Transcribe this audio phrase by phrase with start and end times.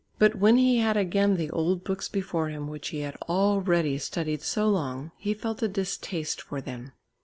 [0.17, 4.41] But when he had again the old books before him which he had already studied
[4.41, 6.93] so long, he felt a distaste for them.